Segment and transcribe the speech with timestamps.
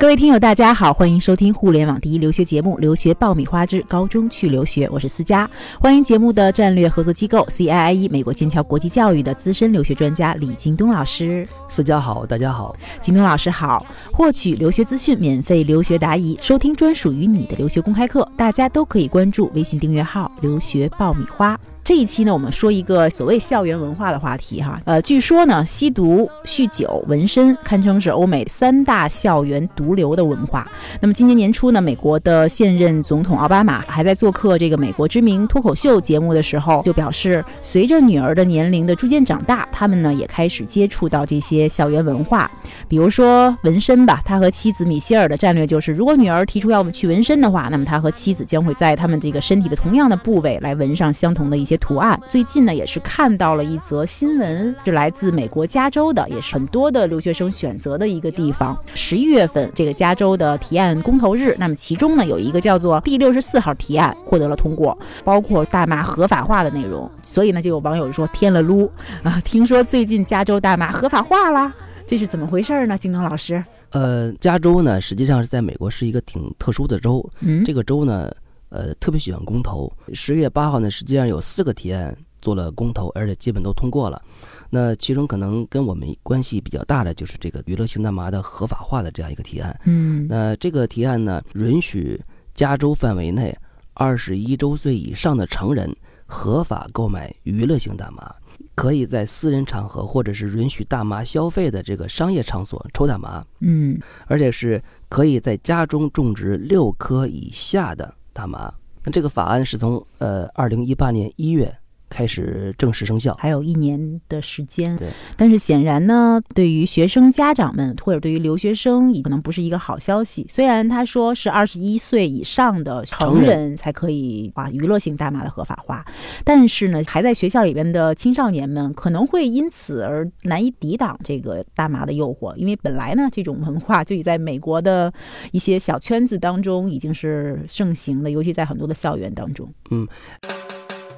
[0.00, 5.50] 各位听友，大家好，欢迎收听互联网第一留学节目《留学爆米花之高中去留学》，我是思佳。
[5.80, 11.46] 欢迎节目的战略合作机构 CIIE 美国剑桥国际教育的资深留学专家李京东老师。
[11.68, 12.72] 思佳好，大家好，
[13.02, 13.84] 京东老师好。
[14.12, 21.58] 获取留学资讯，免费留学答疑，收听专属于你的留学公开课，大家都可以关注微信订阅号“留学爆米花”。
[21.88, 24.78] 这一期呢，我们说一个所谓校园文化的话题哈。
[24.84, 30.70] 呃，据说呢，吸毒、酗酒、纹身堪称是欧美三大校园毒瘤的文化。
[31.00, 42.50] 那么今年年初呢，美国的现任总统奥巴马还在做客这个美国知名脱口秀节目的时候，就表示，随着女儿的年龄的逐渐长大，他们呢也开始接触到这些校园文化，
[42.86, 44.20] 比如说纹身吧。
[44.26, 51.77] 他和妻子米歇尔的战略就是，如果女儿提出要去纹身的话，那么他和妻子将会在他们这个身体的同样的部位来纹上相同的一些。
[51.78, 58.76] 图案最近呢，也是看到了一则新闻，是来自美国加州的，也是很多的留学生选择的一个地方。
[58.94, 67.10] 十一月份，这个加州的提案公投日，那么其中呢有一个叫做第六十四号提案获得了通过，包括大麻合法化的内容。
[67.22, 68.90] 所以呢，就有网友说添了撸
[69.22, 71.72] 啊，听说最近加州大麻合法化了，
[72.06, 72.98] 这是怎么回事呢？
[72.98, 78.30] 京东老师，呃，加州呢实际上是在美国是一个挺特殊的州，嗯，这个州呢。
[78.70, 79.92] 呃，特别喜欢公投。
[80.12, 84.22] 十月八号呢，实际上有四个提案做了公投，而且基本都通过了。
[84.70, 89.78] 那其中可能跟我们关系比较大的就是这个娱乐性大麻的合法化的这样一个提案。
[89.84, 92.20] 嗯，那这个提案呢，允许
[92.54, 93.56] 加州范围内
[93.94, 95.94] 二十一周岁以上的成人
[96.26, 98.34] 合法购买娱乐性大麻，
[98.74, 103.42] 可以在私人场合或者是允许大麻消费的这个商业场所抽大麻。
[103.60, 108.14] 嗯，而且是可以在家中种植六颗以下的。
[108.38, 108.72] 大麻，
[109.02, 111.76] 那这个法案是从呃二零一八年一月。
[112.08, 114.96] 开始正式生效，还有一年的时间。
[114.96, 120.46] 对，但是显然呢，对于学生家长们或者对于留学生，可能不是一个好消息。
[120.48, 126.04] 虽然他说是二十一岁以上的成人才可以把娱乐性大麻的合法化，
[126.44, 135.12] 但是呢，还在学校里边的青少年们可能会因此而难以抵挡这个大麻的诱惑，因为本来呢，这种文化就已在美国的
[135.52, 139.72] 一些小圈子当中已经是盛行的，尤其在很多的校园当中。
[139.90, 140.06] 嗯。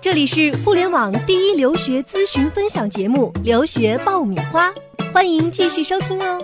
[0.02, 4.70] 这里是互联网第一留学咨询分享节目《留学爆米花》，
[5.12, 6.42] 欢迎继续收听哦。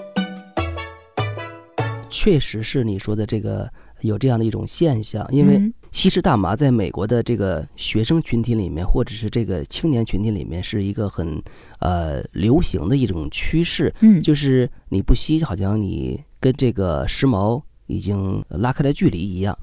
[2.10, 3.66] 确实是你说的这个
[4.02, 5.58] 有这样的一种现象，因为
[5.90, 11.42] 吸食大麻在美国的这个学生群体里面，或者是这个青年群体里面，是一个很
[11.78, 13.90] 呃流行的一种趋势。
[14.00, 19.58] 嗯，就是你不吸，好像你跟这个时髦已经拉开了距离一样，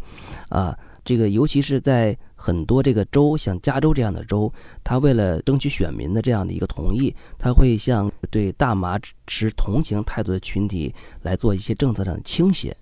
[0.49, 0.75] 啊。
[1.05, 4.51] 这个尤其是在很多这个州，像加州这样的州，
[4.83, 12.75] 他为了争取选民的这样的一个同意，他会向对大麻持同情态度的群体来做一些政策上的倾斜，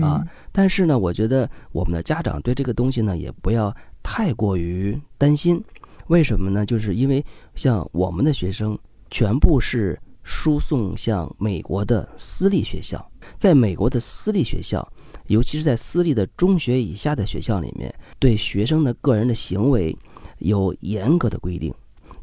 [0.00, 0.24] 啊。
[0.52, 3.74] 但是呢，我觉得我们的家长对这个东西呢，也不要
[4.04, 5.60] 太过于担心。
[6.06, 6.64] 为什么呢？
[6.64, 7.24] 就是因为
[7.56, 8.78] 像我们的学生
[9.10, 13.04] 全部是输送向美国的私立学校，
[13.36, 14.88] 在美国的私立学校。
[15.28, 19.96] 尤其是在私立的中学以下的学校里面，对学生的个人的行为
[20.38, 21.72] 有严格的规定。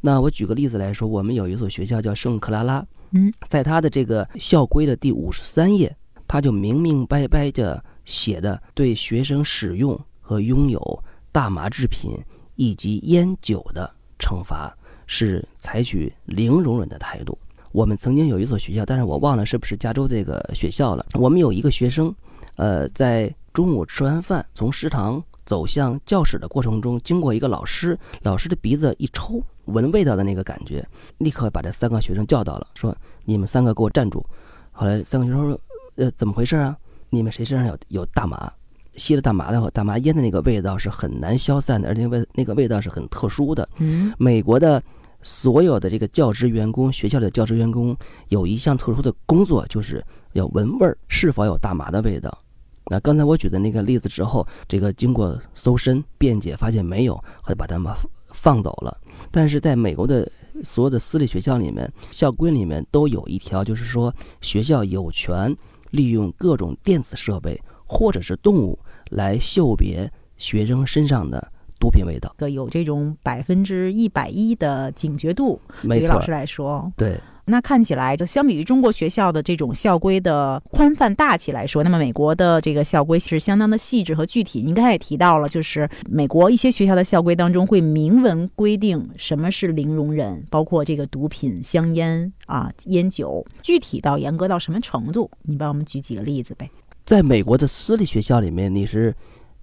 [0.01, 5.95] 那我举个例子来说，我们有一所学校叫圣克拉拉，嗯，在他的这个校规的第五十三页，
[6.27, 12.11] 他就明明白白的写的，对学生使用和拥有大麻制品
[12.55, 13.89] 以及烟酒的
[14.19, 17.37] 惩罚是采取零容忍的态度。
[17.71, 21.05] 我们曾经有一所学校，但是我忘了是不是加州这个学校了。
[21.13, 22.13] 我们有一个学生。
[22.55, 30.85] 呃，在中午吃完饭，从食堂走向教室的过程中，经过一个老师，老师的鼻子一抽，闻味道的那个感觉，
[31.19, 34.25] 立刻把这三个学生叫到了，说：“你们三个给我站住！”
[34.71, 35.59] 后来三个学生说
[35.95, 36.75] ：“呃，怎么回事啊？
[37.09, 38.51] 你们谁身上有有大麻？
[38.93, 43.67] 吸了大麻的话，大麻烟的那个味道是很难消散的，而且味那个味道是很特殊的。
[43.77, 44.81] 嗯，美国的
[45.21, 47.95] 所有的这个教职员工，学校的教职员工
[48.29, 52.37] 有一项特殊的工作，就是要闻味儿，是否有大麻的味道。”
[52.87, 57.91] 那刚才我举的那个例子之后，这个经过搜身辩解，发现没有，后就把他们
[58.27, 58.95] 放走了。
[59.31, 60.31] 但是在美国的
[60.63, 65.55] 所有的私立学校里面，校规里面都有一条，就是说学校有权
[65.91, 68.77] 利用各种电子设备或者是动物
[69.09, 71.51] 来嗅别学生身上的
[71.85, 72.33] 毒品味道。
[72.49, 77.19] 有这种百分之一百一的警觉度，对于老师来说，对。
[77.47, 84.63] 那看起来，就相比于中国学校的这种校规的宽泛大气来说，那么美国的这个校规是相当的细致和具体。
[84.63, 95.29] 您刚才也提到了，就是美国一些学校的校规当中会明文规定什么是零容忍，包括这个毒品、香烟啊、烟酒，具体到严格到什么程度？
[95.43, 96.67] 你帮我们举几个例子呗。
[97.05, 99.13] 在美国的私立学校里面，你是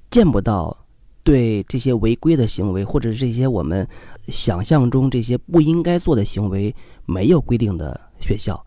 [0.08, 0.76] 见不到
[1.24, 3.86] 对这些违规的行为，或者是这些我们
[4.28, 6.74] 想象中这些不应该做的行为
[7.06, 8.64] 没有规定的学校。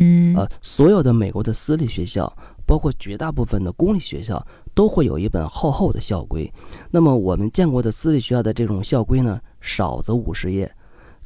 [0.00, 2.32] 嗯，呃，所有的美国的私立学校，
[2.64, 6.50] 包括绝大部分的公立学校，都会有一本厚厚的校规。
[6.90, 10.72] 那么我们见过的私立学校的这种校规呢，少则五十页，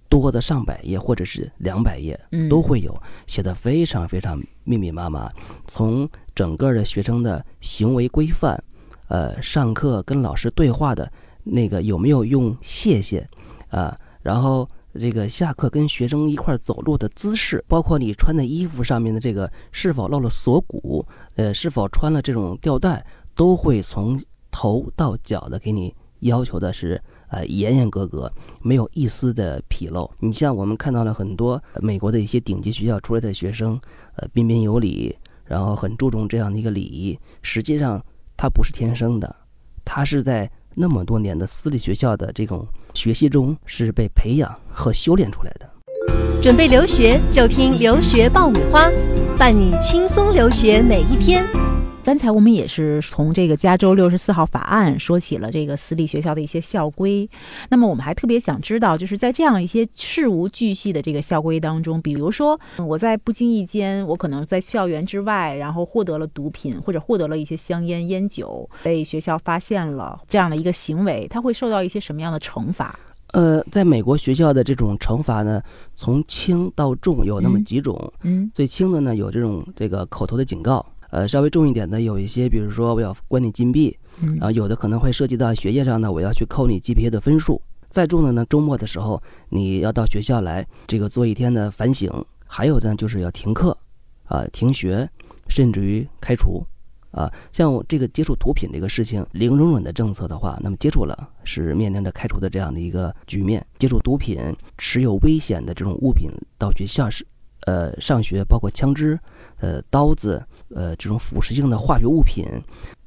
[0.09, 2.19] 多的上百页或者是两百页，
[2.49, 5.31] 都会有，写的非常非常密密麻麻。
[5.67, 8.59] 从整个的学生的行为规范，
[9.13, 11.11] 呃，上课跟老师对话的
[11.45, 13.29] 那个有没有用谢谢，
[13.69, 14.67] 啊，然后。
[15.01, 21.03] 这个下课跟学生一块走路的姿势，包括你穿的衣服上面的这个是否露了锁骨，
[21.37, 23.03] 呃，是否穿了这种吊带，
[23.35, 24.21] 都会从
[24.51, 28.31] 头到脚的给你要求的是呃严严格格，
[28.61, 30.11] 没有一丝的纰漏。
[30.19, 33.81] 你像我们看到了很多美国的一些顶级学校出来的学生，
[34.17, 35.17] 呃，彬彬有礼，
[35.47, 37.99] 然后很注重这样的一个礼仪，实际上
[38.43, 39.37] 他不是天生的，
[39.85, 40.51] 他是在。
[40.75, 45.71] 那么多年的私立学校的这种学习中，是被培养和修炼出来的。
[46.43, 48.91] 准备留学就听留学爆米花，
[49.39, 51.47] 伴你轻松留学每一天。
[52.05, 57.29] 刚才我们也是从这个加州六十四号法案说起了这个私立学校的一些校规。
[57.69, 72.99] 那么我们还特别想知道，就是在这样一些事无巨细的这个校规当中，比如说我在不经意间，我可能在校园之外，然后获得了毒品或者获得了一些香烟、烟酒，被学校发现了这样的一个行为，他会受到一些什么样的惩罚？
[73.29, 75.63] 呃，在美国学校的这种惩罚呢，
[75.95, 78.13] 从轻到重有那么几种。
[78.25, 80.85] 嗯，最轻的呢有这种这个口头的警告。
[81.13, 83.95] 呃，稍微重一点的有一些，比如说我要关你禁闭，
[84.39, 87.61] 然后有的可能会涉及到学业上呢，我要去扣你 GPA 的分数。
[87.91, 92.11] 再重的呢，周末的时候你要到学校来这个做一天的反省，
[92.47, 93.77] 还有呢就是要停课，
[94.25, 95.07] 啊停学，
[95.51, 96.65] 甚至于开除，
[97.11, 103.63] 啊像我这个接触毒品这个事情，零容忍的政策的话，那么接触了是面临着开除的这样的一个局面。
[103.79, 104.39] 接触毒品、
[104.79, 107.27] 持有危险的这种物品到学校是，
[107.67, 109.19] 呃上学，包括枪支、
[109.61, 110.43] 呃刀子。
[110.75, 112.47] 呃，这种腐蚀性的化学物品，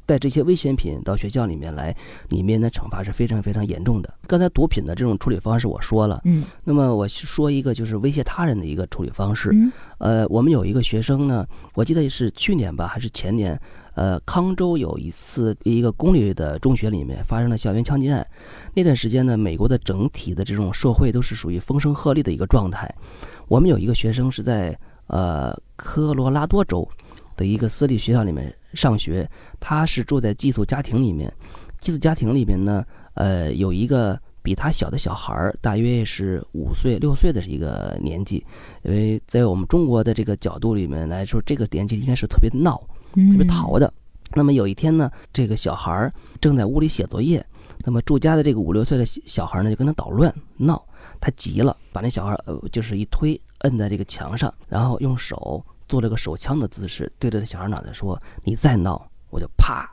[0.06, 1.98] 带这些危险品到学校里面来，
[2.30, 4.14] 里面的惩罚是非常非常严重的。
[4.28, 9.50] 刚才毒品的这种处理方式我说了，嗯，那么我说一个就是威胁他人的一个处理方式。
[9.52, 11.44] 嗯，呃，我们有一个学生呢，
[11.74, 13.60] 我记得是去年吧，还是前年，
[13.96, 18.24] 呃，康州有一次一个公立的中学里面发生了校园枪击案。
[18.76, 22.94] 那段时间呢，美国的整体的这种社会都是属于风声鹤唳的一个状态。
[23.48, 24.78] 我们有一个学生是在
[25.08, 26.88] 呃科罗拉多州。
[27.38, 31.30] 的一个私立学校里面上学，他是住在寄宿家庭里面。
[31.82, 32.82] 寄宿家庭里面呢，
[33.16, 38.42] 呃，有一个比他小的小孩儿，大约是五岁六岁的一个年纪。
[38.84, 42.82] 因为在我们中国的这个角度里面来说，这个年纪应该是特别闹、
[43.30, 43.94] 特别淘的。
[44.34, 46.10] 那么有一天呢，这个小孩儿
[46.40, 47.46] 正在屋里写作业，
[47.86, 50.86] 那么住家的这个五六岁的小孩呢就跟他捣乱闹，
[51.22, 55.66] 他急了，把那小孩呃就是一推，摁在这个墙上，然后用手。
[55.88, 59.88] 做了个手枪的姿势，对着小孩脑袋说：“你再闹，我就啪！”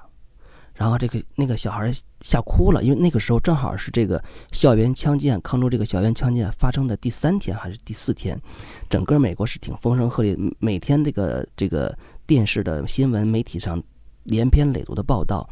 [0.73, 1.93] 然后这个那个小孩
[2.23, 4.19] 吓哭了，因为那个时候正好是这个
[4.53, 8.41] 校园枪击案，康州这个校园枪击案发生的第三天还是第四天，
[8.89, 11.95] 整个美国是挺风声鹤唳，每天这个这个
[12.27, 13.81] 电视的新闻媒体上
[14.25, 15.49] 连篇累牍的报道，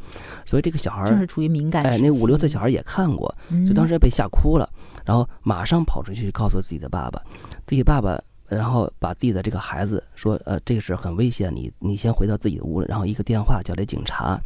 [0.47, 3.35] 所以这个小孩是处于敏感，哎，那五六岁小孩也看过，
[3.67, 4.69] 就当时被吓哭了，
[5.05, 7.23] 然后马上跑出去告诉自己的爸爸，
[7.67, 8.21] 自己爸爸。
[8.50, 14.41] 然后把自己的这个孩子说，呃，这个是很危险，你你先回到自己的屋，然后一个电话叫来警察，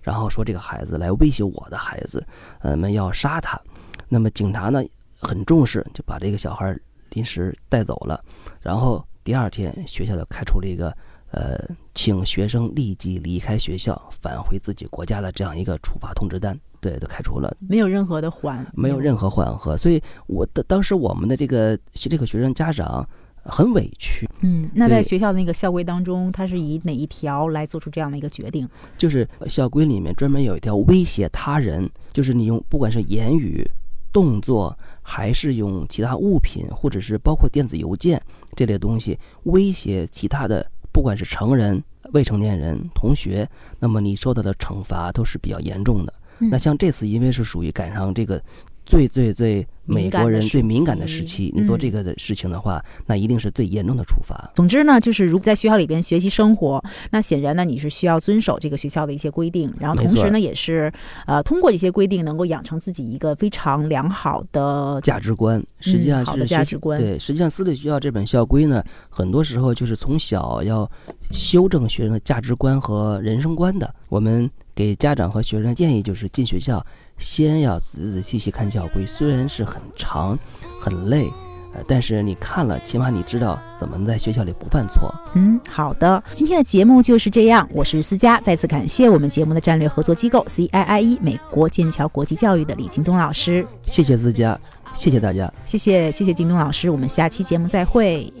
[0.00, 2.24] 然后说这个孩子来威胁我的孩子，
[2.60, 3.60] 呃，们要杀他。
[4.08, 4.80] 那么警察呢
[5.16, 6.72] 很重视，就把这个小孩
[7.10, 8.24] 临时带走了。
[8.60, 10.96] 然后第二天学校就开出了一个，
[11.30, 11.58] 呃，
[11.94, 16.58] 请学生立即离开学校，返回自己国家的这样一个处罚通知单。
[16.80, 19.76] 对，都开除了，没有任何的缓，没有任何缓和。
[19.76, 23.08] 所以我的当时我们的这个这个学生家长。
[23.50, 28.68] 很委屈，嗯，那在学校的那个校规当中，他是以哪一条来做出这样的一个决定？
[28.98, 33.66] 就是校规里面专门有一条威胁他人，就是你用不管是言语、
[34.12, 38.20] 动作，还是用其他物品，或者是包括电子邮件
[38.54, 46.12] 这类东西威胁其他的，不管是成人、未成年人、同学，那么你受到的惩罚都是比较严重的。
[46.38, 48.42] 那像这次因为是属于赶上这个。
[48.90, 54.50] 最最最美国人最敏感的的时期，嗯你做这个的事情的话，那一定是最严重的处罚。
[54.54, 60.92] 总之呢，就是如果在学校里边学习生活，那显然呢，你是需要遵守这个学校的一些规定，然后同时呢，也是
[61.26, 70.90] 呃通过这些规定能够养成自己一个非常良好的价值观实际上是价值观对，实际上私立学校这本校规呢，很多时候就是从小要
[71.30, 73.94] 修正学生的价值观和人生观的。
[74.08, 76.84] 我们给家长和学生的建议就是进学校
[77.18, 80.38] 先要仔仔细细看校规，虽然是很长、
[80.80, 81.32] 很累，
[81.74, 85.12] 呃，但是你看了，起码你知道怎么在学校里不犯错。
[85.34, 87.68] 嗯，好的，今天的节目就是这样。
[87.72, 94.58] 我是思佳，再次感谢我们节目的战略合作机构 CIIE 美国剑桥国际教育的李京东老师，谢谢思佳，
[94.94, 95.52] 谢谢大家。
[95.66, 98.32] 谢谢谢谢京东老师，我们下期节目再会。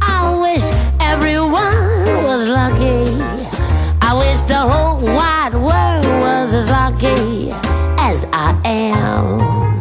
[0.00, 3.20] I wish everyone was lucky.
[4.00, 7.52] I wish the whole wide world was as lucky
[7.96, 9.79] as I am.